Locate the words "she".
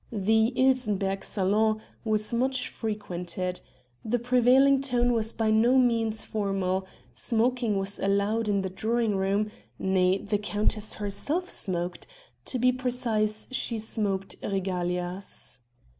13.51-13.77